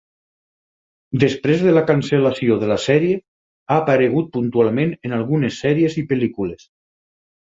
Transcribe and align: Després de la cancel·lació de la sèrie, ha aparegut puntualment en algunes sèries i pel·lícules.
Després 1.23 1.65
de 1.65 1.73
la 1.75 1.83
cancel·lació 1.91 2.57
de 2.63 2.69
la 2.71 2.77
sèrie, 2.85 3.17
ha 3.67 3.77
aparegut 3.81 4.31
puntualment 4.39 4.95
en 5.11 5.13
algunes 5.19 5.61
sèries 5.67 5.99
i 6.03 6.05
pel·lícules. 6.13 6.65